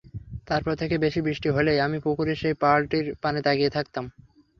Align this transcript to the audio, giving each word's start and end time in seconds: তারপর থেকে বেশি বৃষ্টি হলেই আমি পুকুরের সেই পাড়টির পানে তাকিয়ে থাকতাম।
তারপর 0.47 0.73
থেকে 0.75 0.95
বেশি 0.97 1.19
বৃষ্টি 1.21 1.49
হলেই 1.49 1.79
আমি 1.79 1.97
পুকুরের 1.99 2.37
সেই 2.37 2.55
পাড়টির 2.61 3.05
পানে 3.23 3.39
তাকিয়ে 3.41 3.75
থাকতাম। 3.77 4.05